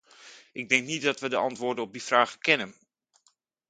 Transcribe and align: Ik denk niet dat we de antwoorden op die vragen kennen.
Ik 0.51 0.69
denk 0.69 0.85
niet 0.85 1.01
dat 1.01 1.19
we 1.19 1.29
de 1.29 1.35
antwoorden 1.35 1.83
op 1.83 1.91
die 1.91 2.03
vragen 2.03 2.39
kennen. 2.39 2.75